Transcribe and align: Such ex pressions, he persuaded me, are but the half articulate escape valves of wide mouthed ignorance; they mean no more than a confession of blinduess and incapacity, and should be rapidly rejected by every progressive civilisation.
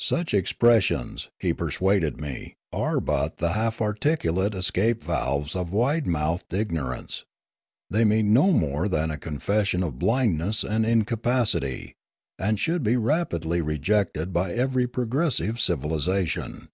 Such 0.00 0.34
ex 0.34 0.52
pressions, 0.52 1.30
he 1.38 1.54
persuaded 1.54 2.20
me, 2.20 2.56
are 2.74 3.00
but 3.00 3.38
the 3.38 3.52
half 3.54 3.80
articulate 3.80 4.54
escape 4.54 5.02
valves 5.02 5.56
of 5.56 5.72
wide 5.72 6.06
mouthed 6.06 6.52
ignorance; 6.52 7.24
they 7.88 8.04
mean 8.04 8.34
no 8.34 8.50
more 8.52 8.86
than 8.86 9.10
a 9.10 9.16
confession 9.16 9.82
of 9.82 9.98
blinduess 9.98 10.62
and 10.62 10.84
incapacity, 10.84 11.94
and 12.38 12.60
should 12.60 12.82
be 12.82 12.98
rapidly 12.98 13.62
rejected 13.62 14.30
by 14.30 14.52
every 14.52 14.86
progressive 14.86 15.58
civilisation. 15.58 16.68